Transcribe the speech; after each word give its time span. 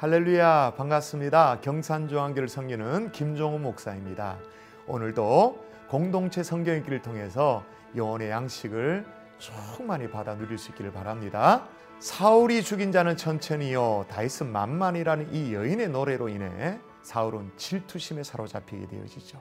할렐루야 0.00 0.76
반갑습니다. 0.78 1.60
경산중앙교를 1.60 2.48
섬기는 2.48 3.12
김종우 3.12 3.58
목사입니다. 3.58 4.38
오늘도 4.86 5.62
공동체 5.90 6.42
성경 6.42 6.74
읽기를 6.78 7.02
통해서 7.02 7.62
영혼의 7.94 8.30
양식을 8.30 9.04
충만히 9.36 10.10
받아 10.10 10.38
누릴 10.38 10.56
수 10.56 10.70
있기를 10.70 10.90
바랍니다. 10.90 11.68
사울이 11.98 12.62
죽인 12.62 12.92
자는 12.92 13.18
천천히요 13.18 14.06
다윗은 14.08 14.50
만만이라는 14.50 15.34
이 15.34 15.52
여인의 15.52 15.90
노래로 15.90 16.30
인해 16.30 16.80
사울은 17.02 17.52
질투심에 17.58 18.22
사로잡히게 18.22 18.86
되어지죠. 18.86 19.38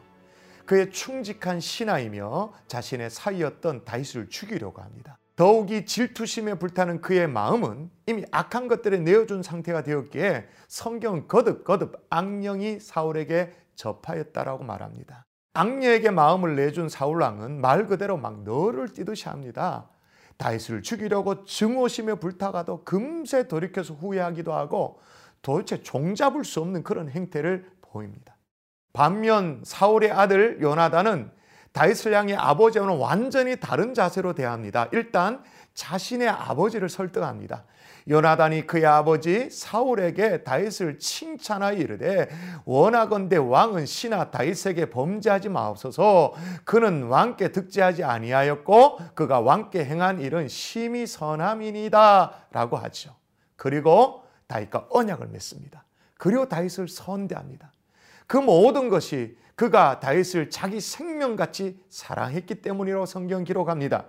그의 0.66 0.92
충직한 0.92 1.62
신하이며 1.62 2.52
자신의 2.68 3.12
사위였던 3.12 3.86
다윗을 3.86 4.28
죽이려고 4.28 4.82
합니다. 4.82 5.20
더욱이 5.40 5.86
질투심에 5.86 6.56
불타는 6.56 7.00
그의 7.00 7.26
마음은 7.30 7.90
이미 8.08 8.26
악한 8.30 8.68
것들에 8.68 8.98
내어준 8.98 9.42
상태가 9.42 9.84
되었기에 9.84 10.46
성경은 10.68 11.30
거듭거듭 11.30 12.08
악령이 12.10 12.82
사울에게 12.82 13.54
접하였다라고 13.76 14.66
말합니다. 14.66 15.26
악녀에게 15.54 16.10
마음을 16.10 16.58
내준 16.58 16.90
사울 16.90 17.22
왕은 17.22 17.62
말 17.62 17.88
그대로 17.88 18.18
막 18.18 18.44
너를 18.44 18.90
뛰듯이 18.90 19.30
합니다. 19.30 19.90
다윗을 20.36 20.84
죽이려고 20.84 21.46
증오심에 21.46 22.16
불타가도 22.16 22.84
금세 22.84 23.48
돌이켜서 23.48 23.94
후회하기도 23.94 24.52
하고 24.52 25.00
도대체 25.42 25.82
종잡을 25.82 26.44
수 26.44 26.60
없는 26.60 26.84
그런 26.84 27.08
행태를 27.08 27.66
보입니다. 27.80 28.36
반면 28.92 29.62
사울의 29.64 30.12
아들 30.12 30.62
요나단은 30.62 31.32
다윗을 31.72 32.14
향해 32.14 32.36
아버지와는 32.36 32.98
완전히 32.98 33.56
다른 33.60 33.94
자세로 33.94 34.34
대합니다. 34.34 34.88
일단 34.92 35.44
자신의 35.74 36.28
아버지를 36.28 36.90
설득합니다. 36.90 37.64
요나단이 38.10 38.66
그의 38.66 38.86
아버지 38.86 39.50
사울에게 39.52 40.44
다윗을 40.44 40.98
칭찬하여 40.98 41.78
이르되 41.78 42.28
원하건대 42.66 43.38
왕은 43.38 43.86
신하 43.86 44.32
다윗에게 44.32 44.90
범죄하지 44.90 45.50
마옵소서 45.50 46.34
그는 46.64 47.04
왕께 47.04 47.52
득죄하지 47.52 48.04
아니하였고 48.04 49.00
그가 49.14 49.42
왕께 49.42 49.86
행한 49.86 50.22
일은 50.22 50.48
심히 50.48 51.06
선함이니다 51.06 52.48
라고 52.52 52.78
하죠. 52.78 53.16
그리고 53.56 54.24
다윗과 54.48 54.88
언약을 54.90 55.28
맺습니다. 55.28 55.86
그리고 56.18 56.50
다윗을 56.50 56.88
선대합니다. 56.88 57.72
그 58.26 58.38
모든 58.38 58.90
것이 58.90 59.38
그가 59.60 60.00
다윗을 60.00 60.50
자기 60.50 60.80
생명같이 60.80 61.84
사랑했기 61.90 62.62
때문이라고 62.62 63.06
성경 63.06 63.44
기록합니다. 63.44 64.06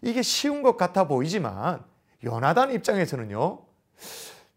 이게 0.00 0.22
쉬운 0.22 0.62
것 0.62 0.76
같아 0.76 1.08
보이지만 1.08 1.82
요나단 2.22 2.70
입장에서는요. 2.70 3.64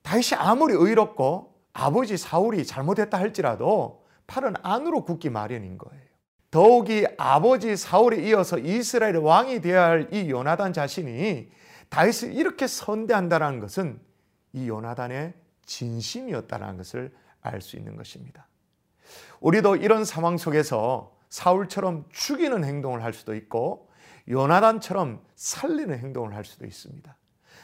다윗이 0.04 0.38
아무리 0.38 0.76
의롭고 0.76 1.56
아버지 1.74 2.16
사울이 2.16 2.64
잘못했다 2.68 3.18
할지라도 3.18 4.06
팔은 4.28 4.54
안으로 4.62 5.04
굳기 5.04 5.32
마련인 5.32 5.80
거예요. 5.80 6.04
더욱이 6.52 7.08
아버지 7.18 7.76
사울에 7.76 8.22
이어서 8.28 8.60
이스라엘 8.60 9.18
왕이 9.18 9.62
되어야 9.62 9.84
할 9.84 10.10
이 10.14 10.30
요나단 10.30 10.74
자신이 10.74 11.50
다윗을 11.90 12.34
이렇게 12.36 12.68
선대한다는 12.68 13.62
것은 13.62 14.00
이 14.54 14.68
요나단의 14.68 15.34
진심이었다는 15.66 16.78
것을 16.78 17.16
알 17.42 17.62
수 17.62 17.78
있는 17.78 17.95
것입니다. 17.95 18.48
우리도 19.39 19.77
이런 19.77 20.05
상황 20.05 20.38
속에서 20.38 21.16
사울처럼 21.30 22.05
죽이는 22.11 22.64
행동을 22.64 23.04
할 23.04 23.14
수도 23.14 23.36
있고 23.36 23.89
요나단처럼 24.30 25.22
살리는 25.36 25.98
행동을 25.98 26.36
할 26.36 26.45
수도 26.45 26.66
있습니다. 26.66 27.16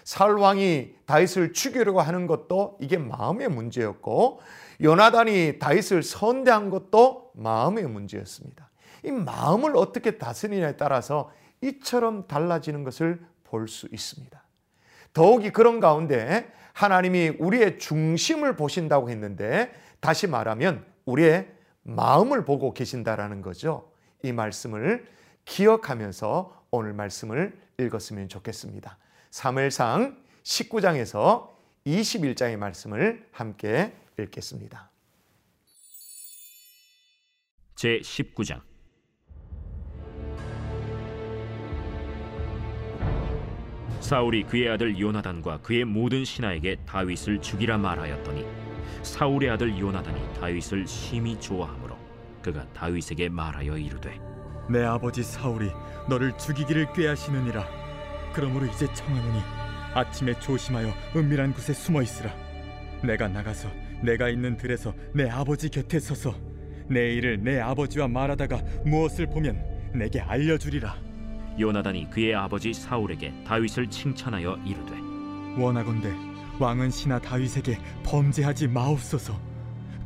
사울 0.04 0.38
왕이 0.38 0.96
다윗을 1.06 1.54
죽이려고 1.54 2.00
하는 2.00 2.28
것도 2.28 2.78
이게 2.80 2.98
마음의 2.98 3.50
문제였고 3.50 4.40
요나단이 4.82 5.58
다윗을 5.60 6.04
선대한 6.04 6.70
것도 6.70 7.32
마음의 7.34 7.86
문제였습니다. 7.88 8.70
이 9.04 9.12
마음을 9.12 9.76
어떻게 9.76 10.18
다스리냐에 10.18 10.78
따라서 10.78 11.32
이처럼 11.62 12.28
달라지는 12.28 12.84
것을 12.84 13.26
볼 13.44 13.68
수 13.68 13.88
있습니다. 13.92 14.44
더욱이 15.14 15.50
그런 15.50 15.80
가운데 15.80 16.52
하나님이 16.74 17.38
우리의 17.40 17.80
중심을 17.80 18.58
보신다고 18.58 19.10
했는데 19.10 19.72
다시 20.02 20.28
말하면 20.28 20.86
우리의 21.06 21.55
마음을 21.86 22.44
보고 22.46 22.74
계신다라는 22.74 23.42
거죠. 23.42 23.92
이 24.24 24.32
말씀을 24.32 25.08
기억하면서 25.46 26.66
오늘 26.72 26.94
말씀을 26.94 27.58
읽었으면 27.80 28.28
좋겠습니다. 28.28 28.98
3일상 29.32 30.18
19장에서 30.44 31.54
21장의 31.86 32.58
말씀을 32.58 33.28
함께 33.32 33.94
읽겠습니다. 34.20 34.90
제 37.76 38.00
19장 38.00 38.62
사울이 44.00 44.44
그의 44.44 44.70
아들 44.70 45.00
요나단과 45.00 45.62
그의 45.62 45.84
모든 45.84 46.26
신하에게 46.26 46.78
다윗을 46.86 47.42
죽이라 47.42 47.78
말하였더니 47.78 48.65
사울의 49.06 49.52
아들 49.52 49.78
요나단이 49.78 50.34
다윗을 50.40 50.88
심히 50.88 51.40
좋아하므로 51.40 51.96
그가 52.42 52.68
다윗에게 52.74 53.30
말하여 53.30 53.78
이르되 53.78 54.20
내 54.70 54.84
아버지 54.84 55.24
사울이 55.24 55.70
너를 56.10 56.36
죽이기를 56.38 56.92
꾀하시느니라. 56.94 57.66
그러므로 58.34 58.66
이제 58.66 58.92
청하노니 58.94 59.40
아침에 59.94 60.38
조심하여 60.40 60.92
은밀한 61.16 61.54
곳에 61.54 61.74
숨어 61.74 62.02
있으라. 62.02 62.34
내가 63.04 63.28
나가서 63.28 63.70
내가 64.04 64.28
있는 64.28 64.58
들에서 64.58 64.94
내 65.14 65.30
아버지 65.30 65.70
곁에 65.70 66.00
서서 66.00 66.36
내 66.90 67.14
일을 67.14 67.44
내 67.44 67.60
아버지와 67.60 68.08
말하다가 68.08 68.58
무엇을 68.86 69.28
보면 69.28 69.92
내게 69.94 70.20
알려주리라. 70.20 70.98
요나단이 71.60 72.10
그의 72.10 72.36
아버지 72.36 72.74
사울에게 72.74 73.34
다윗을 73.46 73.90
칭찬하여 73.90 74.60
이르되 74.66 75.62
원하건대 75.62 76.35
왕은 76.60 76.90
신하 76.90 77.20
다윗에게 77.20 77.78
범죄하지 78.04 78.68
마옵소서. 78.68 79.40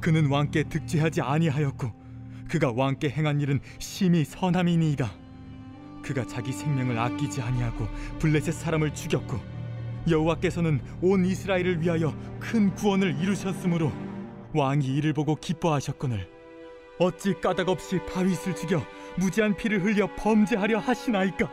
그는 0.01 0.27
왕께 0.27 0.63
득죄하지 0.63 1.21
아니하였고 1.21 1.91
그가 2.49 2.71
왕께 2.71 3.09
행한 3.09 3.41
일은 3.41 3.59
심히 3.77 4.25
선함이니이다. 4.25 5.11
그가 6.01 6.25
자기 6.25 6.51
생명을 6.51 6.97
아끼지 6.97 7.41
아니하고 7.41 7.87
블레셋 8.19 8.53
사람을 8.53 8.93
죽였고 8.93 9.39
여호와께서는 10.09 10.81
온 11.01 11.25
이스라엘을 11.25 11.81
위하여 11.81 12.15
큰 12.39 12.73
구원을 12.73 13.19
이루셨으므로 13.21 13.91
왕이 14.53 14.87
이를 14.87 15.13
보고 15.13 15.35
기뻐하셨거늘 15.35 16.27
어찌 16.99 17.33
까닭없이 17.39 17.99
다윗을 18.11 18.55
죽여 18.55 18.81
무지한 19.17 19.55
피를 19.55 19.83
흘려 19.83 20.07
범죄하려 20.15 20.79
하시나이까? 20.79 21.49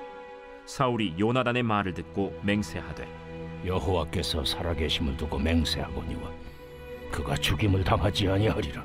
사울이 0.65 1.17
요나단의 1.19 1.63
말을 1.63 1.95
듣고 1.95 2.39
맹세하되 2.43 3.26
여호와께서 3.67 4.45
살아계심을 4.45 5.17
두고 5.17 5.39
맹세하거니와 5.39 6.31
그가 7.11 7.37
죽임을 7.37 7.85
당하지 7.85 8.29
아니하리라. 8.29 8.85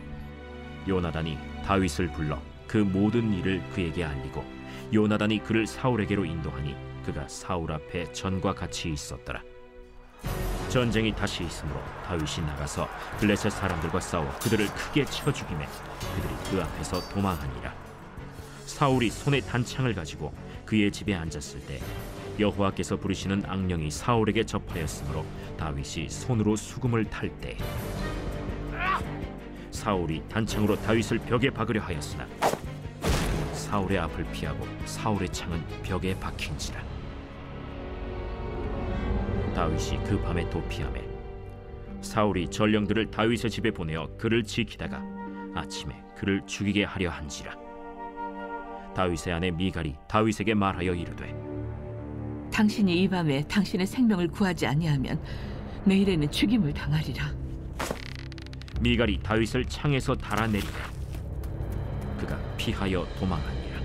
요나단이 0.87 1.37
다윗을 1.65 2.11
불러 2.11 2.39
그 2.67 2.77
모든 2.77 3.33
일을 3.33 3.61
그에게 3.73 4.03
알리고 4.03 4.43
요나단이 4.93 5.43
그를 5.43 5.67
사울에게로 5.67 6.25
인도하니 6.25 6.75
그가 7.05 7.27
사울 7.27 7.71
앞에 7.71 8.11
전과 8.11 8.53
같이 8.55 8.91
있었더라. 8.91 9.41
전쟁이 10.69 11.13
다시 11.13 11.43
있으므로 11.43 11.79
다윗이 12.05 12.45
나가서 12.47 12.87
블레셋 13.19 13.51
사람들과 13.51 13.99
싸워 13.99 14.29
그들을 14.39 14.67
크게 14.67 15.05
쳐 15.05 15.31
죽이매 15.31 15.65
그들이 16.15 16.33
그 16.49 16.61
앞에서 16.63 17.07
도망하니라. 17.09 17.73
사울이 18.65 19.09
손에 19.09 19.41
단창을 19.41 19.93
가지고 19.93 20.33
그의 20.65 20.91
집에 20.91 21.13
앉았을 21.13 21.59
때 21.67 21.79
여호와께서 22.39 22.97
부르시는 22.97 23.43
악령이 23.45 23.91
사울에게 23.91 24.43
접하였으므로 24.45 25.25
다윗이 25.57 26.09
손으로 26.09 26.55
수금을 26.55 27.05
탈 27.05 27.29
때 27.39 27.57
사울이 29.71 30.21
단창으로 30.29 30.75
다윗을 30.81 31.19
벽에 31.19 31.49
박으려 31.49 31.81
하였으나 31.81 32.27
사울의 33.53 33.97
앞을 33.99 34.25
피하고 34.31 34.67
사울의 34.85 35.29
창은 35.29 35.63
벽에 35.81 36.17
박힌지라. 36.19 36.83
다윗이 39.55 40.03
그 40.03 40.21
밤에 40.21 40.49
도피하매 40.49 41.01
사울이 42.01 42.49
전령들을 42.49 43.11
다윗의 43.11 43.49
집에 43.49 43.71
보내어 43.71 44.09
그를 44.17 44.43
지키다가 44.43 45.01
아침에 45.55 45.95
그를 46.17 46.41
죽이게 46.45 46.83
하려 46.83 47.09
한지라. 47.09 47.55
다윗의 48.93 49.33
아내 49.33 49.51
미갈이 49.51 49.95
다윗에게 50.07 50.53
말하여 50.53 50.93
이르되 50.93 51.50
당신이 52.51 53.03
이 53.03 53.07
밤에 53.07 53.43
당신의 53.47 53.87
생명을 53.87 54.27
구하지 54.27 54.67
아니하면 54.67 55.19
내일에는 55.85 56.29
죽임을 56.29 56.73
당하리라. 56.73 57.33
미갈이 58.81 59.19
다윗을 59.21 59.65
창에서 59.65 60.15
달아내리라 60.15 60.91
그가 62.17 62.39
피하여 62.57 63.07
도망하니라 63.19 63.79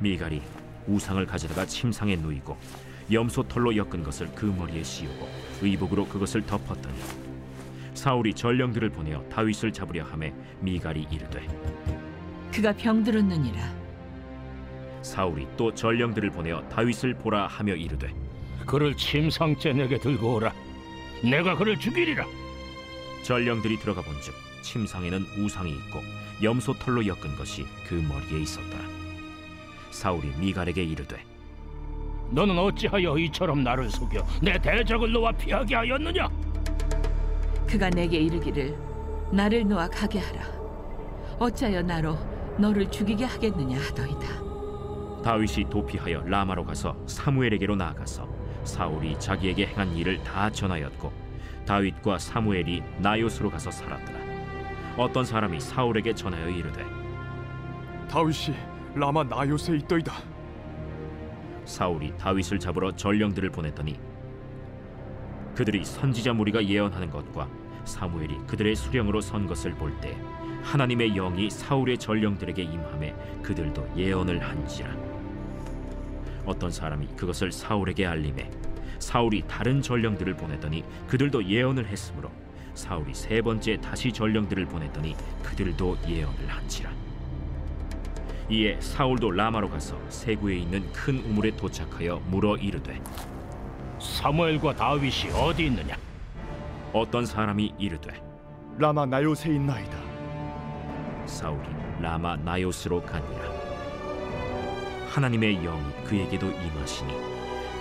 미갈이 0.00 0.42
우상을 0.88 1.24
가져다가 1.24 1.64
침상에 1.66 2.16
누이고 2.16 2.56
염소 3.12 3.44
털로 3.44 3.76
엮은 3.76 4.02
것을 4.02 4.28
그 4.34 4.46
머리에 4.46 4.82
씌우고 4.82 5.28
의복으로 5.62 6.06
그것을 6.08 6.44
덮었더니 6.46 6.98
사울이 7.94 8.34
전령들을 8.34 8.90
보내어 8.90 9.22
다윗을 9.28 9.72
잡으려 9.72 10.04
함에 10.04 10.34
미갈이 10.60 11.06
이르되 11.10 11.46
그가 12.52 12.72
병들었느니라. 12.72 13.85
사울이 15.06 15.46
또 15.56 15.72
전령들을 15.72 16.30
보내어 16.30 16.68
다윗을 16.68 17.14
보라 17.14 17.46
하며 17.46 17.74
이르되 17.74 18.12
그를 18.66 18.96
침상째 18.96 19.72
내게 19.72 19.98
들고 19.98 20.34
오라. 20.34 20.52
내가 21.22 21.56
그를 21.56 21.78
죽이리라. 21.78 22.26
전령들이 23.22 23.78
들어가 23.78 24.02
본즉 24.02 24.34
침상에는 24.62 25.24
우상이 25.38 25.70
있고 25.70 26.00
염소 26.42 26.72
털로 26.74 27.06
엮은 27.06 27.36
것이 27.36 27.64
그 27.86 27.94
머리에 27.94 28.42
있었더라 28.42 28.84
사울이 29.90 30.32
미갈에게 30.38 30.82
이르되 30.82 31.24
너는 32.30 32.58
어찌하여 32.58 33.16
이처럼 33.18 33.62
나를 33.62 33.88
속여 33.88 34.26
내 34.42 34.58
대적을 34.58 35.12
놓아 35.12 35.30
피하게 35.32 35.76
하였느냐? 35.76 36.28
그가 37.68 37.88
내게 37.90 38.18
이르기를 38.18 38.76
나를 39.30 39.66
놓아 39.66 39.88
가게 39.88 40.18
하라. 40.18 40.42
어찌하여 41.38 41.82
나로 41.82 42.18
너를 42.58 42.90
죽이게 42.90 43.24
하겠느냐 43.24 43.78
하더이다. 43.78 44.45
다윗이 45.26 45.68
도피하여 45.68 46.22
라마로 46.24 46.64
가서 46.64 46.96
사무엘에게로 47.08 47.74
나아가서 47.74 48.28
사울이 48.62 49.18
자기에게 49.18 49.66
행한 49.66 49.96
일을 49.96 50.22
다 50.22 50.48
전하였고 50.48 51.12
다윗과 51.66 52.20
사무엘이 52.20 52.80
나요스로 52.98 53.50
가서 53.50 53.72
살았더라 53.72 54.20
어떤 54.96 55.24
사람이 55.24 55.58
사울에게 55.58 56.14
전하여 56.14 56.48
이르되 56.48 56.84
다윗이 58.08 58.56
라마 58.94 59.24
나요스에 59.24 59.78
있더이다. 59.78 60.12
사울이 61.64 62.16
다윗을 62.16 62.60
잡으러 62.60 62.92
전령들을 62.92 63.50
보냈더니 63.50 63.98
그들이 65.56 65.84
선지자 65.84 66.34
무리가 66.34 66.64
예언하는 66.64 67.10
것과 67.10 67.48
사무엘이 67.84 68.46
그들의 68.46 68.76
수령으로 68.76 69.20
선 69.20 69.48
것을 69.48 69.72
볼 69.72 69.92
때 70.00 70.16
하나님의 70.62 71.14
영이 71.14 71.50
사울의 71.50 71.98
전령들에게 71.98 72.62
임함에 72.62 73.14
그들도 73.42 73.88
예언을 73.96 74.40
한지라 74.40 75.05
어떤 76.46 76.70
사람이 76.70 77.08
그것을 77.16 77.52
사울에게 77.52 78.06
알림해 78.06 78.50
사울이 78.98 79.42
다른 79.46 79.82
전령들을 79.82 80.36
보냈더니 80.36 80.84
그들도 81.06 81.44
예언을 81.44 81.86
했으므로 81.86 82.30
사울이 82.74 83.14
세 83.14 83.42
번째 83.42 83.80
다시 83.80 84.12
전령들을 84.12 84.66
보냈더니 84.66 85.16
그들도 85.42 85.98
예언을 86.06 86.46
한지라 86.48 86.90
이에 88.48 88.80
사울도 88.80 89.32
라마로 89.32 89.68
가서 89.68 89.98
세구에 90.08 90.56
있는 90.58 90.90
큰 90.92 91.18
우물에 91.18 91.56
도착하여 91.56 92.22
물어 92.26 92.56
이르되 92.56 93.00
사무엘과 93.98 94.76
다윗이 94.76 95.32
어디 95.34 95.66
있느냐? 95.66 95.96
어떤 96.92 97.26
사람이 97.26 97.74
이르되 97.78 98.22
라마 98.78 99.06
나요스에 99.06 99.54
있나이다. 99.54 99.98
사울이 101.26 101.66
라마 102.00 102.36
나요스로 102.36 103.02
가니라 103.02 103.55
하나님의 105.16 105.62
영이 105.62 106.04
그에게도 106.04 106.46
임하시니 106.46 107.10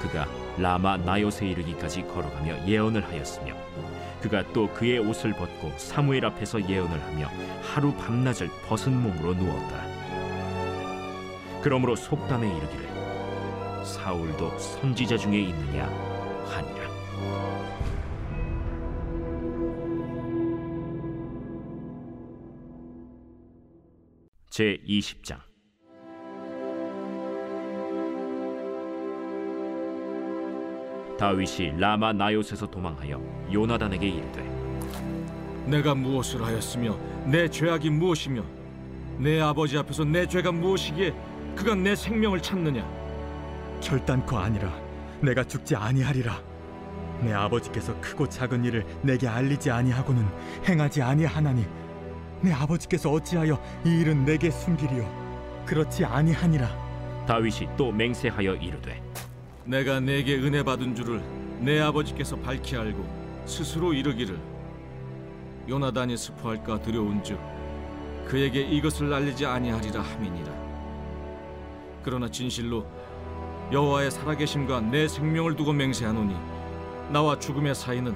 그가 0.01 0.25
라마 0.57 0.95
나요스에 0.95 1.49
이르기까지 1.49 2.03
걸어가며 2.03 2.65
예언을 2.65 3.03
하였으며 3.03 3.53
그가 4.21 4.41
또 4.53 4.71
그의 4.73 4.99
옷을 4.99 5.33
벗고 5.33 5.77
사무엘 5.77 6.25
앞에서 6.25 6.69
예언을 6.69 7.01
하며 7.03 7.27
하루 7.61 7.93
밤낮을 7.93 8.49
벗은 8.65 8.95
몸으로 9.01 9.33
누웠더라. 9.33 9.85
그러므로 11.61 11.97
속담에 11.97 12.47
이르기를 12.47 12.85
사울도 13.83 14.57
선지자 14.57 15.17
중에 15.17 15.41
있느냐 15.41 15.87
하니라. 16.47 16.85
제 24.49 24.77
20장 24.87 25.44
다윗이 31.17 31.79
라마 31.79 32.13
나요스에서 32.13 32.67
도망하여 32.67 33.21
요나단에게 33.51 34.07
이르되 34.07 34.43
내가 35.65 35.95
무엇을 35.95 36.43
하였으며 36.43 36.97
내 37.25 37.47
죄악이 37.47 37.89
무엇이며 37.89 38.43
내 39.17 39.39
아버지 39.39 39.77
앞에서 39.77 40.03
내 40.03 40.27
죄가 40.27 40.51
무엇이기에 40.51 41.13
그가 41.55 41.73
내 41.73 41.95
생명을 41.95 42.41
찾느냐 42.41 42.85
결단코 43.81 44.37
아니라 44.37 44.73
내가 45.21 45.43
죽지 45.43 45.75
아니하리라. 45.75 46.41
내 47.21 47.31
아버지께서 47.33 47.99
크고 48.01 48.27
작은 48.27 48.65
일을 48.65 48.85
내게 49.01 49.27
알리지 49.27 49.71
아니하고는 49.71 50.25
행하지 50.67 51.01
아니하나니 51.01 51.65
내 52.41 52.51
아버지께서 52.51 53.09
어찌하여 53.11 53.57
이 53.85 54.01
일은 54.01 54.25
내게 54.25 54.51
숨기리요 54.51 55.63
그렇지 55.65 56.03
아니하니라. 56.03 56.67
다윗이 57.25 57.69
또 57.77 57.91
맹세하여 57.91 58.55
이르되 58.55 59.01
내가 59.65 59.99
내게 59.99 60.35
은혜 60.35 60.61
받은 60.61 60.93
줄을 60.93 61.23
내 61.59 61.79
아버지께서 61.79 62.35
밝히 62.35 62.77
알고 62.77 63.03
스스로 63.45 63.93
이르기를. 63.93 64.39
요나단이 65.67 66.15
스포할까 66.15 66.83
두려운즉 66.83 67.39
그에게 68.27 68.61
이것을 68.61 69.11
알리지 69.11 69.47
아니하리라 69.47 70.01
함이니라. 70.01 70.53
그러나 72.03 72.29
진실로 72.29 72.85
여호와의 73.71 74.11
살아계심과 74.11 74.81
내 74.81 75.07
생명을 75.07 75.55
두고 75.55 75.73
맹세하노니 75.73 76.35
나와 77.09 77.39
죽음의 77.39 77.73
사이는 77.73 78.15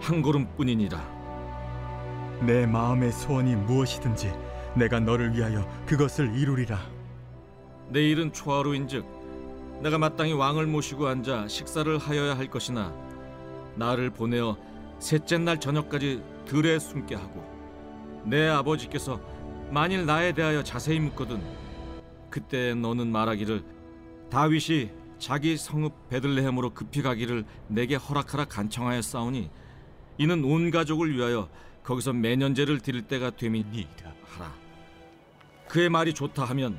한 0.00 0.22
걸음뿐이니라. 0.22 1.16
내 2.42 2.64
마음의 2.64 3.10
소원이 3.10 3.56
무엇이든지 3.56 4.32
내가 4.76 5.00
너를 5.00 5.34
위하여 5.34 5.66
그것을 5.86 6.36
이루리라. 6.36 6.78
내일은 7.88 8.32
초하루인즉 8.32 9.15
내가 9.82 9.98
마땅히 9.98 10.32
왕을 10.32 10.66
모시고 10.66 11.06
앉아 11.06 11.48
식사를 11.48 11.98
하여야 11.98 12.36
할 12.36 12.48
것이나 12.48 12.94
나를 13.74 14.10
보내어 14.10 14.56
셋째 14.98 15.38
날 15.38 15.60
저녁까지 15.60 16.22
들에 16.46 16.78
숨게 16.78 17.14
하고 17.14 17.44
내 18.24 18.48
아버지께서 18.48 19.20
만일 19.70 20.06
나에 20.06 20.32
대하여 20.32 20.62
자세히 20.62 20.98
묻거든 21.00 21.42
그때 22.30 22.74
너는 22.74 23.10
말하기를 23.12 23.62
다윗이 24.30 24.90
자기 25.18 25.56
성읍 25.56 26.08
베들레헴으로 26.10 26.70
급히 26.70 27.02
가기를 27.02 27.44
내게 27.68 27.94
허락하라 27.94 28.46
간청하였사오니 28.46 29.50
이는 30.18 30.44
온 30.44 30.70
가족을 30.70 31.16
위하여 31.16 31.48
거기서 31.82 32.12
매년제를 32.12 32.80
드릴 32.80 33.02
때가 33.02 33.30
됨이니이다. 33.30 34.12
하라. 34.24 34.52
그의 35.68 35.88
말이 35.88 36.12
좋다 36.12 36.44
하면 36.46 36.78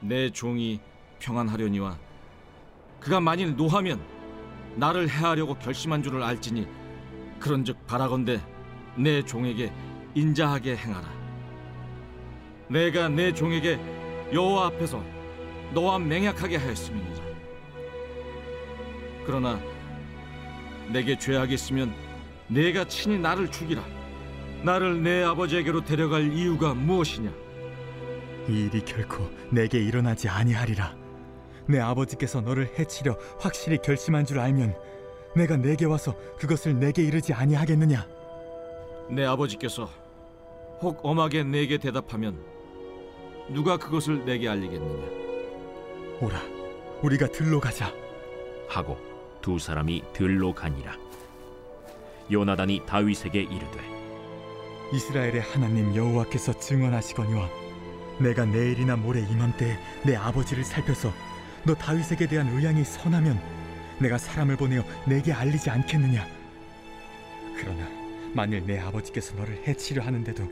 내 0.00 0.30
종이 0.30 0.80
평안하려니와 1.18 1.98
그가 3.04 3.20
만일 3.20 3.54
노하면 3.54 4.00
나를 4.76 5.10
해하려고 5.10 5.54
결심한 5.58 6.02
줄을 6.02 6.22
알지니 6.22 6.66
그런즉 7.38 7.86
바라건대 7.86 8.40
내 8.96 9.22
종에게 9.22 9.70
인자하게 10.14 10.76
행하라. 10.76 11.06
내가 12.70 13.10
내 13.10 13.34
종에게 13.34 13.78
여호와 14.32 14.68
앞에서 14.68 15.04
너와 15.74 15.98
맹약하게 15.98 16.56
하였음이니라. 16.56 17.24
그러나 19.26 19.60
내게 20.88 21.18
죄악이 21.18 21.52
있으면 21.52 21.94
내가 22.48 22.86
친히 22.88 23.18
나를 23.18 23.50
죽이라. 23.50 23.84
나를 24.62 25.02
내 25.02 25.22
아버지에게로 25.24 25.84
데려갈 25.84 26.32
이유가 26.32 26.72
무엇이냐? 26.72 27.30
이 28.48 28.64
일이 28.64 28.82
결코 28.82 29.30
내게 29.50 29.78
일어나지 29.78 30.26
아니하리라. 30.26 31.03
내 31.66 31.80
아버지께서 31.80 32.40
너를 32.40 32.70
해치려 32.78 33.16
확실히 33.38 33.78
결심한 33.78 34.24
줄 34.26 34.38
알면 34.38 34.74
내가 35.34 35.56
내게 35.56 35.84
와서 35.84 36.14
그것을 36.38 36.78
내게 36.78 37.02
이르지 37.02 37.32
아니하겠느냐? 37.32 38.06
내 39.10 39.24
아버지께서 39.24 39.88
혹 40.80 41.00
엄하게 41.04 41.44
내게 41.44 41.78
대답하면 41.78 42.38
누가 43.50 43.76
그것을 43.76 44.24
내게 44.24 44.48
알리겠느냐 44.48 45.24
오라, 46.20 46.40
우리가 47.02 47.26
들로 47.28 47.60
가자. 47.60 47.92
하고 48.68 48.96
두 49.42 49.58
사람이 49.58 50.02
들로 50.12 50.54
가니라 50.54 50.96
요나단이 52.32 52.82
다윗에게 52.86 53.42
이르되 53.42 53.94
이스라엘의 54.92 55.40
하나님 55.40 55.94
여호와께서 55.94 56.58
증언하시거니와 56.58 57.48
내가 58.20 58.44
내일이나 58.46 58.96
모레 58.96 59.20
이맘때에 59.20 59.76
내 60.06 60.16
아버지를 60.16 60.64
살펴서 60.64 61.12
너 61.66 61.74
다윗에게 61.74 62.26
대한 62.26 62.48
의향이 62.48 62.84
선하면 62.84 63.40
내가 63.98 64.18
사람을 64.18 64.56
보내어 64.56 64.82
내게 65.06 65.32
알리지 65.32 65.70
않겠느냐? 65.70 66.26
그러나 67.56 67.88
만일 68.34 68.66
내 68.66 68.78
아버지께서 68.78 69.34
너를 69.36 69.62
해치려 69.66 70.02
하는데도 70.02 70.50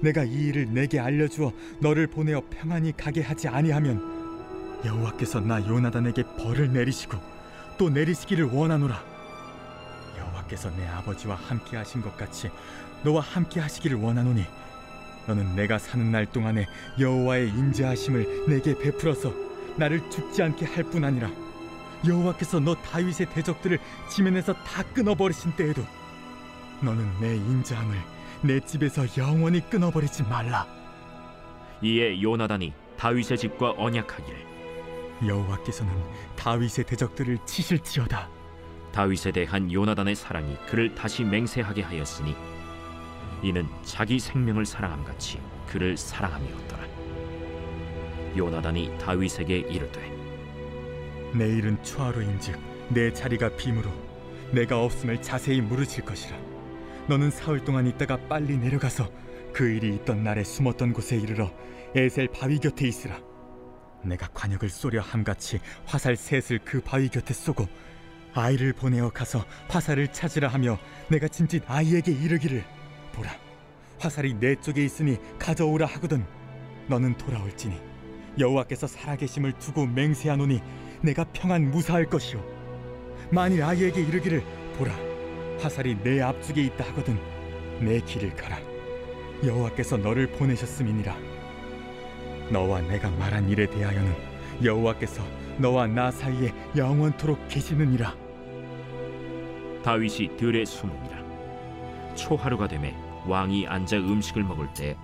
내가 0.00 0.24
이 0.24 0.32
일을 0.32 0.72
내게 0.72 0.98
알려주어 0.98 1.52
너를 1.80 2.06
보내어 2.06 2.42
평안히 2.50 2.92
가게 2.96 3.22
하지 3.22 3.48
아니하면 3.48 4.80
여호와께서 4.84 5.40
나 5.40 5.66
요나단에게 5.66 6.24
벌을 6.38 6.72
내리시고 6.72 7.18
또 7.78 7.88
내리시기를 7.88 8.46
원하노라. 8.46 9.02
여호와께서 10.18 10.70
내 10.76 10.86
아버지와 10.86 11.36
함께 11.36 11.76
하신 11.76 12.02
것 12.02 12.16
같이 12.16 12.50
너와 13.02 13.20
함께 13.20 13.60
하시기를 13.60 13.96
원하노니 13.98 14.44
너는 15.26 15.54
내가 15.54 15.78
사는 15.78 16.10
날 16.10 16.26
동안에 16.26 16.66
여호와의 16.98 17.48
인자하심을 17.48 18.46
내게 18.48 18.76
베풀어서 18.76 19.49
나를 19.80 20.08
죽지 20.10 20.42
않게 20.42 20.66
할 20.66 20.84
뿐 20.84 21.04
아니라 21.04 21.30
여호와께서 22.06 22.60
너 22.60 22.74
다윗의 22.74 23.30
대적들을 23.30 23.78
지면에서 24.08 24.52
다 24.52 24.82
끊어버리신 24.94 25.52
때에도 25.56 25.82
너는 26.82 27.10
내 27.20 27.36
인자함을 27.36 27.96
내 28.42 28.60
집에서 28.60 29.04
영원히 29.18 29.60
끊어버리지 29.68 30.22
말라 30.24 30.66
이에 31.82 32.20
요나단이 32.22 32.72
다윗의 32.96 33.38
집과 33.38 33.74
언약하기를 33.76 34.46
여호와께서는 35.26 35.92
다윗의 36.36 36.84
대적들을 36.86 37.38
치실지어다 37.46 38.28
다윗에 38.92 39.32
대한 39.32 39.72
요나단의 39.72 40.14
사랑이 40.14 40.56
그를 40.66 40.94
다시 40.94 41.24
맹세하게 41.24 41.82
하였으니 41.82 42.34
이는 43.42 43.66
자기 43.82 44.18
생명을 44.18 44.66
사랑함 44.66 45.04
같이 45.04 45.40
그를 45.68 45.96
사랑함이었더라. 45.96 46.89
요나단이 48.36 48.98
다윗에게 48.98 49.58
이르되 49.58 50.10
내일은 51.34 51.82
초하루인즉 51.82 52.58
내 52.90 53.12
자리가 53.12 53.56
빔으로 53.56 53.90
내가 54.52 54.82
없음을 54.82 55.22
자세히 55.22 55.60
물으실 55.60 56.04
것이라. 56.04 56.36
너는 57.08 57.30
사흘 57.30 57.64
동안 57.64 57.86
있다가 57.86 58.16
빨리 58.28 58.56
내려가서 58.56 59.08
그 59.52 59.68
일이 59.68 59.94
있던 59.96 60.24
날에 60.24 60.44
숨었던 60.44 60.92
곳에 60.92 61.16
이르러 61.16 61.50
에셀 61.94 62.28
바위 62.28 62.58
곁에 62.58 62.86
있으라. 62.86 63.18
내가 64.02 64.28
관역을 64.28 64.68
쏘려 64.68 65.00
함같이 65.00 65.60
화살 65.84 66.16
셋을 66.16 66.60
그 66.64 66.80
바위 66.80 67.08
곁에 67.08 67.34
쏘고 67.34 67.66
아이를 68.32 68.72
보내어 68.72 69.10
가서 69.10 69.44
화살을 69.68 70.08
찾으라 70.12 70.48
하며 70.48 70.78
내가 71.08 71.28
진짓 71.28 71.62
아이에게 71.66 72.12
이르기를 72.12 72.64
보라. 73.12 73.30
화살이 73.98 74.34
내 74.34 74.56
쪽에 74.56 74.84
있으니 74.84 75.18
가져오라 75.38 75.86
하거든 75.86 76.24
너는 76.88 77.16
돌아올지니 77.18 77.89
여호와께서 78.38 78.86
살아계심을 78.86 79.52
두고 79.58 79.86
맹세하노니 79.86 80.60
내가 81.02 81.24
평안 81.32 81.70
무사할 81.70 82.06
것이요 82.06 82.42
만일 83.30 83.62
아이에게 83.62 84.00
이르기를 84.00 84.42
보라. 84.76 84.92
화살이 85.60 85.96
내 86.02 86.20
앞쪽에 86.20 86.62
있다 86.64 86.84
하거든 86.88 87.18
내 87.80 88.00
길을 88.00 88.34
가라. 88.34 88.58
여호와께서 89.44 89.96
너를 89.98 90.26
보내셨음이니라. 90.32 91.16
너와 92.50 92.80
내가 92.82 93.10
말한 93.10 93.48
일에 93.48 93.68
대하여는 93.68 94.12
여호와께서 94.64 95.22
너와 95.58 95.86
나 95.86 96.10
사이에 96.10 96.52
영원토록 96.76 97.48
계시느니라. 97.48 98.14
다윗이 99.84 100.36
들에 100.36 100.64
숨으니라. 100.64 101.20
초하루가 102.16 102.66
되매 102.66 102.94
왕이 103.26 103.66
앉아 103.66 103.96
음식을 103.96 104.42
먹을 104.42 104.66
때 104.74 104.96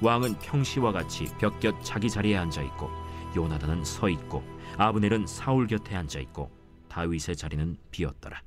왕은 0.00 0.38
평시와 0.38 0.92
같이 0.92 1.26
벽곁 1.38 1.82
자기 1.82 2.08
자리에 2.08 2.36
앉아 2.36 2.62
있고 2.62 2.90
요나단은 3.36 3.84
서 3.84 4.08
있고 4.08 4.42
아브넬은 4.76 5.26
사울 5.26 5.66
곁에 5.66 5.96
앉아 5.96 6.20
있고 6.20 6.50
다윗의 6.88 7.36
자리는 7.36 7.76
비었더라. 7.90 8.40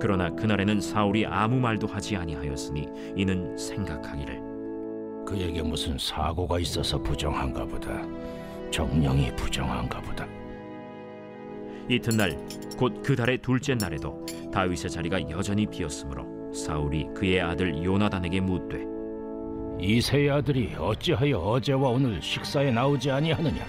그러나 0.00 0.30
그날에는 0.30 0.80
사울이 0.80 1.26
아무 1.26 1.60
말도 1.60 1.86
하지 1.86 2.16
아니하였으니 2.16 2.86
이는 3.16 3.56
생각하기를 3.56 5.24
그에게 5.26 5.62
무슨 5.62 5.98
사고가 5.98 6.58
있어서 6.60 6.98
부정한가 7.02 7.66
보다. 7.66 8.02
정령이 8.70 9.34
부정한가 9.36 10.00
보다. 10.00 10.26
이튿날 11.88 12.36
곧 12.76 13.02
그 13.02 13.16
달의 13.16 13.38
둘째 13.38 13.74
날에도 13.74 14.24
다윗의 14.52 14.90
자리가 14.90 15.28
여전히 15.30 15.66
비었으므로 15.66 16.52
사울이 16.52 17.08
그의 17.14 17.40
아들 17.40 17.84
요나단에게 17.84 18.40
묻되 18.40 18.84
이세 19.80 20.28
아들이 20.28 20.74
어찌하여 20.78 21.38
어제와 21.38 21.88
오늘 21.88 22.20
식사에 22.20 22.70
나오지 22.70 23.10
아니하느냐? 23.10 23.64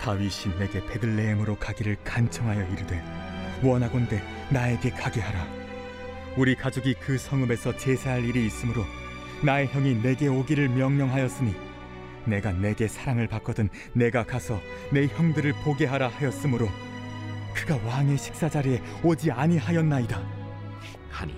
다윗이 0.00 0.58
내게 0.58 0.84
베들레헴으로 0.84 1.56
가기를 1.56 1.96
간청하여 2.04 2.68
이르되 2.72 3.02
원하건대 3.62 4.22
나에게 4.50 4.90
가게 4.90 5.22
하라 5.22 5.46
우리 6.36 6.54
가족이 6.54 6.94
그 7.00 7.16
성읍에서 7.16 7.78
제사할 7.78 8.22
일이 8.22 8.44
있으므로 8.44 8.84
나의 9.42 9.68
형이 9.68 10.02
내게 10.02 10.28
오기를 10.28 10.68
명령하였으니 10.68 11.54
내가 12.26 12.52
내게 12.52 12.86
사랑을 12.86 13.26
받거든 13.26 13.70
내가 13.94 14.24
가서 14.24 14.60
내 14.90 15.06
형들을 15.06 15.54
보게 15.64 15.86
하라 15.86 16.08
하였으므로 16.08 16.68
그가 17.54 17.78
왕의 17.86 18.18
식사 18.18 18.48
자리에 18.48 18.82
오지 19.02 19.30
아니하였나이다 19.30 20.22
하니 21.08 21.34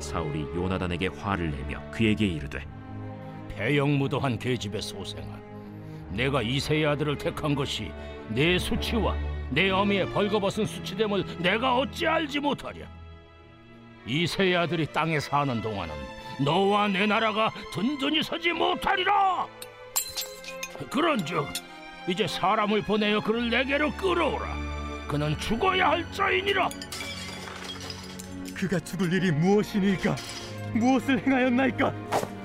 사울이 0.00 0.40
요나단에게 0.56 1.08
화를 1.08 1.52
내며 1.52 1.80
그에게 1.92 2.26
이르되 2.26 2.77
배영무도한 3.58 4.38
계집의 4.38 4.80
소생아. 4.80 5.36
내가 6.10 6.42
이세의 6.42 6.86
아들을 6.86 7.18
택한 7.18 7.56
것이 7.56 7.90
내 8.28 8.56
수치와 8.56 9.16
내 9.50 9.68
어미의 9.70 10.10
벌거벗은 10.10 10.64
수치됨을 10.64 11.24
내가 11.40 11.76
어찌 11.76 12.06
알지 12.06 12.38
못하랴. 12.38 12.86
이세의 14.06 14.56
아들이 14.56 14.86
땅에 14.86 15.18
사는 15.18 15.60
동안은 15.60 15.92
너와 16.44 16.86
내 16.88 17.04
나라가 17.04 17.50
든든히 17.72 18.22
서지 18.22 18.52
못하리라. 18.52 19.48
그런즉 20.88 21.44
이제 22.06 22.28
사람을 22.28 22.82
보내어 22.82 23.20
그를 23.20 23.50
내게로 23.50 23.90
끌어오라. 23.92 24.46
그는 25.08 25.36
죽어야 25.38 25.90
할 25.90 26.12
자이니라. 26.12 26.68
그가 28.54 28.78
죽을 28.80 29.12
일이 29.12 29.32
무엇이니까 29.32 30.14
무엇을 30.74 31.26
행하였나이까 31.26 32.37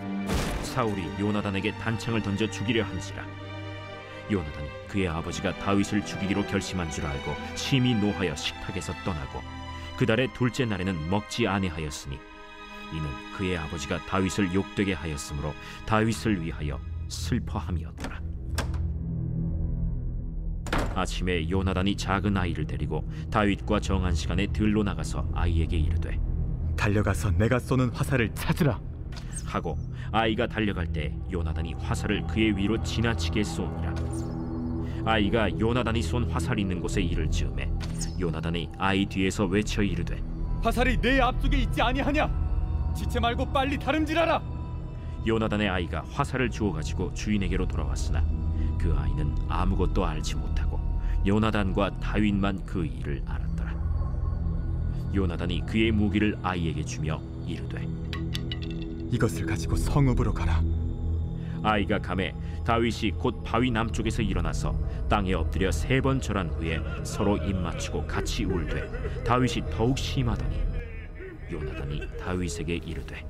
사울이 0.73 1.03
요나단에게 1.19 1.73
단창을 1.73 2.23
던져 2.23 2.49
죽이려 2.49 2.83
한지라. 2.83 3.23
요나단이 4.31 4.67
그의 4.87 5.07
아버지가 5.07 5.53
다윗을 5.59 6.03
죽이기로 6.03 6.47
결심한 6.47 6.89
줄 6.89 7.05
알고 7.05 7.31
심히 7.53 7.93
노하여 7.93 8.35
식탁에서 8.35 8.91
떠나고 9.05 9.39
그 9.97 10.07
달의 10.07 10.33
둘째 10.33 10.65
날에는 10.65 11.11
먹지 11.11 11.47
아니하였으니 11.47 12.17
이는 12.91 13.05
그의 13.37 13.55
아버지가 13.55 13.99
다윗을 14.07 14.55
욕되게 14.55 14.93
하였으므로 14.93 15.53
다윗을 15.85 16.43
위하여 16.43 16.79
슬퍼함이었더라. 17.07 18.19
아침에 20.95 21.47
요나단이 21.51 21.95
작은 21.97 22.35
아이를 22.35 22.65
데리고 22.65 23.07
다윗과 23.29 23.79
정한 23.79 24.15
시간에 24.15 24.47
들로 24.47 24.81
나가서 24.81 25.29
아이에게 25.35 25.77
이르되 25.77 26.19
달려가서 26.75 27.31
내가 27.31 27.59
쏘는 27.59 27.89
화살을 27.89 28.33
찾으라 28.33 28.79
하고 29.45 29.77
아이가 30.11 30.47
달려갈 30.47 30.87
때 30.87 31.13
요나단이 31.31 31.73
화살을 31.75 32.25
그의 32.27 32.55
위로 32.55 32.81
지나치게 32.81 33.43
쏘니라. 33.43 33.93
아이가 35.05 35.49
요나단이 35.59 36.01
쏜 36.01 36.29
화살 36.31 36.59
있는 36.59 36.79
곳에 36.79 37.01
이를 37.01 37.29
즈음에 37.29 37.69
요나단이 38.19 38.69
아이 38.77 39.05
뒤에서 39.05 39.45
외쳐 39.45 39.81
이르되 39.81 40.21
화살이 40.61 40.97
내 41.01 41.19
앞쪽에 41.19 41.57
있지 41.57 41.81
아니하냐? 41.81 42.93
지체 42.95 43.19
말고 43.19 43.51
빨리 43.51 43.77
다름질하라. 43.77 44.41
요나단의 45.25 45.69
아이가 45.69 46.03
화살을 46.11 46.49
주워 46.49 46.71
가지고 46.71 47.13
주인에게로 47.13 47.67
돌아왔으나 47.67 48.23
그 48.77 48.95
아이는 48.97 49.35
아무것도 49.47 50.05
알지 50.05 50.35
못하고 50.35 50.79
요나단과 51.25 51.99
다윗만 51.99 52.65
그 52.65 52.85
일을 52.85 53.23
알았더라. 53.25 53.73
요나단이 55.15 55.65
그의 55.65 55.91
무기를 55.91 56.37
아이에게 56.43 56.83
주며 56.83 57.19
이르되 57.47 57.87
이것을 59.13 59.45
가지고 59.45 59.75
성읍으로 59.75 60.33
가라. 60.33 60.63
아이가 61.61 61.99
감에 61.99 62.33
다윗이 62.65 63.11
곧 63.19 63.43
바위 63.43 63.69
남쪽에서 63.71 64.21
일어나서 64.21 64.75
땅에 65.07 65.33
엎드려 65.33 65.71
세 65.71 66.01
번 66.01 66.19
절한 66.19 66.49
후에 66.49 66.79
서로 67.03 67.37
입 67.37 67.55
맞추고 67.55 68.07
같이 68.07 68.43
울되 68.43 69.23
다윗이 69.23 69.69
더욱 69.71 69.97
심하더니 69.97 70.57
요나단이 71.51 72.01
다윗에게 72.19 72.75
이르되 72.77 73.23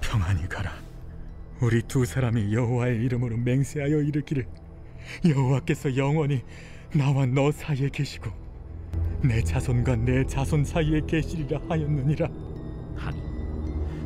평안히 0.00 0.48
가라. 0.48 0.72
우리 1.60 1.82
두 1.82 2.04
사람이 2.04 2.54
여호와의 2.54 3.04
이름으로 3.04 3.36
맹세하여 3.38 4.00
이르기를. 4.00 4.46
여호와께서 5.28 5.96
영원히 5.96 6.42
나와 6.94 7.26
너 7.26 7.50
사이에 7.50 7.88
계시고 7.88 8.30
내 9.22 9.42
자손과 9.42 9.96
내 9.96 10.24
자손 10.24 10.64
사이에 10.64 11.00
계시리라 11.06 11.60
하였느니라 11.68 12.28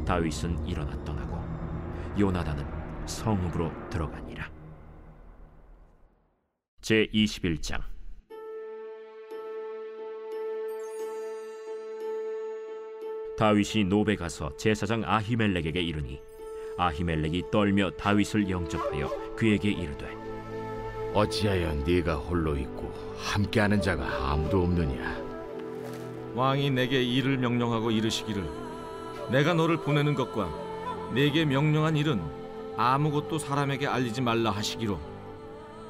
다윗은 0.04 0.66
일어나 0.66 0.92
떠나고 1.04 1.38
요나단은 2.18 3.06
성읍으로 3.06 3.70
들어가니라 3.90 4.50
제 6.80 7.06
21장 7.12 7.80
다윗이 13.38 13.84
노베 13.84 14.16
가서 14.16 14.56
제사장 14.56 15.02
아히멜렉에게 15.04 15.80
이르니 15.80 16.20
아히멜렉이 16.78 17.50
떨며 17.50 17.90
다윗을 17.92 18.48
영접하여 18.48 19.34
그에게 19.36 19.70
이르되 19.70 20.06
어찌하여 21.14 21.74
네가 21.86 22.16
홀로 22.16 22.56
있고 22.56 22.92
함께하는 23.18 23.82
자가 23.82 24.32
아무도 24.32 24.62
없느냐? 24.62 25.20
왕이 26.34 26.70
내게 26.70 27.02
일을 27.02 27.36
명령하고 27.36 27.90
이르시기를 27.90 28.61
내가 29.30 29.54
너를 29.54 29.78
보내는 29.78 30.14
것과 30.14 30.48
내게 31.14 31.44
명령한 31.44 31.96
일은 31.96 32.22
아무것도 32.76 33.38
사람에게 33.38 33.86
알리지 33.86 34.20
말라 34.22 34.50
하시기로 34.50 34.98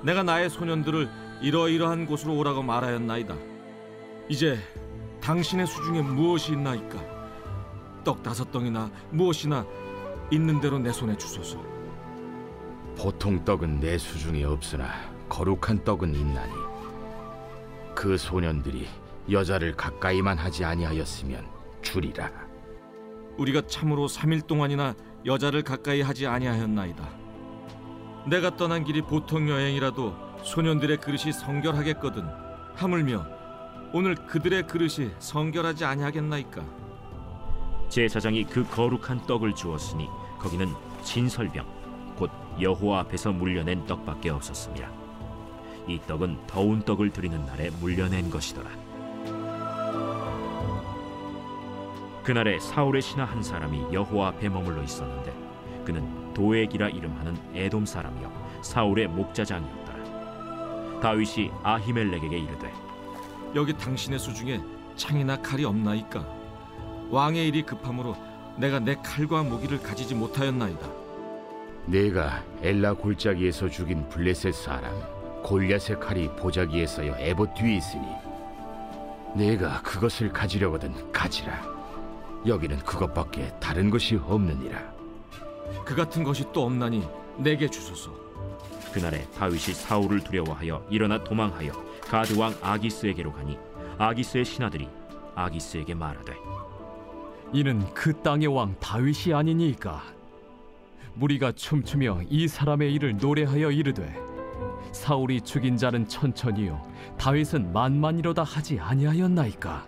내가 0.03 0.23
나의 0.23 0.51
소년들을 0.51 1.09
이러이러한 1.43 2.07
곳으로 2.07 2.37
오라고 2.37 2.62
말하였나이다. 2.62 3.35
이제 4.29 4.59
당신의 5.21 5.67
수중에 5.67 6.03
무엇이 6.03 6.53
있나이까? 6.53 7.01
떡 8.05 8.23
다섯 8.23 8.51
덩이나 8.51 8.91
무엇이나 9.11 9.65
있는 10.31 10.61
대로 10.61 10.79
내 10.79 10.91
손에 10.91 11.17
주소서. 11.17 11.62
보통 12.97 13.45
떡은 13.45 13.81
내 13.81 13.97
수중에 13.99 14.45
없으나 14.45 14.89
거룩한 15.29 15.85
떡은 15.85 16.15
있나니 16.15 16.53
그 17.95 18.17
소년들이 18.17 18.89
여자를 19.31 19.75
가까이만 19.75 20.37
하지 20.37 20.65
아니하였으면 20.65 21.47
주리라 21.81 22.31
우리가 23.39 23.62
참으로 23.67 24.07
3일 24.07 24.47
동안이나 24.47 24.95
여자를 25.25 25.62
가까이 25.62 26.01
하지 26.03 26.27
아니하였나이다. 26.27 27.09
내가 28.29 28.57
떠난 28.57 28.85
길이 28.85 29.03
보통 29.03 29.49
여행이라도 29.49 30.15
소년들의 30.43 30.99
그릇이 30.99 31.33
성결하겠거든. 31.33 32.25
하물며 32.75 33.27
오늘 33.93 34.15
그들의 34.15 34.67
그릇이 34.67 35.11
성결하지 35.19 35.85
아니하겠나이까. 35.85 36.62
제사장이 37.89 38.45
그 38.45 38.65
거룩한 38.65 39.27
떡을 39.27 39.55
주었으니 39.55 40.09
거기는 40.39 40.69
진설병 41.03 41.67
곧 42.17 42.31
여호와 42.61 43.01
앞에서 43.01 43.33
물려낸 43.33 43.85
떡밖에 43.87 44.31
없었습니다. 44.31 44.91
이 45.89 46.01
떡은 46.07 46.47
더운 46.47 46.81
떡을 46.83 47.11
드리는 47.11 47.45
날에 47.45 47.71
물려낸 47.81 48.31
것이더라. 48.31 48.82
그날에 52.23 52.59
사울의 52.61 53.02
신하 53.02 53.25
한 53.25 53.43
사람이 53.43 53.93
여호와 53.93 54.29
앞에 54.29 54.49
머물러 54.49 54.83
있었는데 54.83 55.35
그는 55.85 56.33
도액이라 56.35 56.88
이름하는 56.91 57.37
에돔 57.55 57.85
사람이요 57.85 58.61
사울의 58.62 59.09
목자장이었더라. 59.09 61.00
다윗이 61.00 61.50
아히멜렉에게 61.62 62.38
이르되 62.38 62.73
여기 63.55 63.76
당신의 63.76 64.19
수중에 64.19 64.61
창이나 64.97 65.37
칼이 65.43 65.64
없나이까. 65.64 66.25
왕의 67.11 67.49
일이 67.49 67.62
급함으로 67.62 68.17
내가 68.57 68.79
내 68.79 68.95
칼과 68.95 69.43
무기를 69.43 69.83
가지지 69.83 70.14
못하였나이다. 70.14 70.88
내가 71.87 72.45
엘라 72.62 72.95
골짜기에서 72.95 73.69
죽인 73.69 74.09
블레셋 74.09 74.55
사람 74.55 74.95
골리앗의 75.43 75.99
칼이 75.99 76.29
보자기에 76.37 76.87
서여 76.87 77.17
에봇 77.19 77.55
뒤에 77.55 77.76
있으니 77.76 78.07
내가 79.35 79.83
그것을 79.83 80.33
가지려거든 80.33 81.11
가지라 81.11 81.82
여기는 82.47 82.79
그것밖에 82.81 83.53
다른 83.61 83.91
것이 83.91 84.17
없느니라. 84.17 84.93
그 85.85 85.95
같은 85.95 86.25
것이 86.25 86.45
또 86.53 86.65
없나니 86.65 87.03
내게 87.39 87.69
주소서. 87.69 88.13
그날에 88.93 89.23
다윗이 89.31 89.75
사울을 89.75 90.21
두려워하여 90.21 90.87
일어나 90.91 91.23
도망하여 91.23 91.73
가드 92.03 92.39
왕 92.39 92.55
아기스에게로 92.61 93.33
가니 93.33 93.59
아기스의 93.97 94.45
신하들이 94.45 94.89
아기스에게 95.35 95.95
말하되 95.95 96.35
이는 97.55 97.87
그 97.95 98.13
땅의 98.23 98.49
왕 98.49 98.75
다윗이 98.81 99.35
아니니까. 99.35 100.02
무리가 101.15 101.52
춤추며 101.52 102.23
이 102.28 102.49
사람의 102.49 102.93
일을 102.95 103.19
노래하여 103.19 103.71
이르되 103.71 104.19
사울이 104.93 105.43
죽인 105.43 105.76
자는 105.76 106.09
천천히요 106.09 106.83
다윗은 107.19 107.73
만만이로다 107.73 108.43
하지 108.43 108.78
아니하였나이까? 108.81 109.87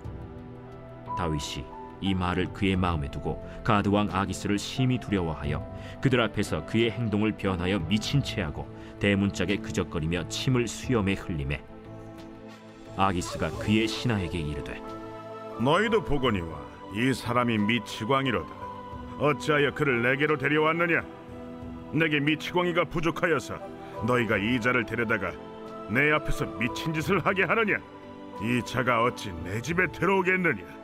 다윗이 1.17 1.65
이 2.01 2.15
말을 2.15 2.53
그의 2.53 2.77
마음에 2.77 3.11
두고 3.11 3.45
가드 3.65 3.89
왕 3.89 4.09
아기스를 4.11 4.59
심히 4.59 4.99
두려워하여 4.99 5.65
그들 6.01 6.21
앞에서 6.21 6.67
그의 6.67 6.91
행동을 6.91 7.33
변하여 7.33 7.79
미친 7.81 8.23
채하고 8.23 8.69
대문짝에 9.01 9.57
그적거리며 9.57 10.29
침을 10.29 10.69
수염에 10.69 11.15
흘리매 11.15 11.61
아기스가 12.97 13.51
그의 13.59 13.89
신하에게 13.89 14.39
이르되 14.39 14.81
너희도 15.61 16.05
보거니와 16.05 16.75
이 16.95 17.13
사람이 17.13 17.59
미치광이로다. 17.59 18.49
어찌하여 19.19 19.73
그를 19.75 20.03
내게로 20.03 20.39
데려왔느냐? 20.39 21.03
내게 21.93 22.21
미치광이가 22.21 22.85
부족하여서 22.85 23.59
너희가 24.07 24.37
이 24.37 24.61
자를 24.61 24.85
데려다가 24.85 25.33
내 25.89 26.13
앞에서 26.13 26.47
미친 26.59 26.93
짓을 26.93 27.19
하게 27.25 27.45
하느냐? 27.45 27.79
이 28.43 28.61
자가 28.65 29.05
어찌 29.05 29.33
내 29.45 29.61
집에 29.61 29.87
들어오겠느냐? 29.89 30.84